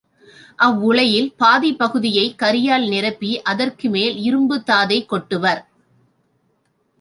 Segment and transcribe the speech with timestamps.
[0.59, 5.61] அவ்வுலையில் பாதிப்பகுதியைக் கரியால் நிரப்பி, அதற்கு மேல் இரும்புத் தாதைக் கொட்டுவர்.